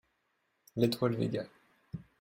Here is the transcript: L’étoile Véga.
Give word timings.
L’étoile 0.77 1.13
Véga. 1.13 1.43